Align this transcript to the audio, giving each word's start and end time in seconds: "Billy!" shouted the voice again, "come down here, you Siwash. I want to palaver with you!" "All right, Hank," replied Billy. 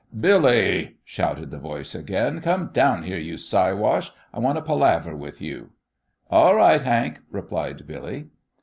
"Billy!" 0.19 0.95
shouted 1.05 1.51
the 1.51 1.59
voice 1.59 1.93
again, 1.93 2.41
"come 2.41 2.71
down 2.73 3.03
here, 3.03 3.19
you 3.19 3.37
Siwash. 3.37 4.09
I 4.33 4.39
want 4.39 4.57
to 4.57 4.63
palaver 4.63 5.15
with 5.15 5.39
you!" 5.39 5.73
"All 6.31 6.55
right, 6.55 6.81
Hank," 6.81 7.19
replied 7.29 7.85
Billy. 7.85 8.29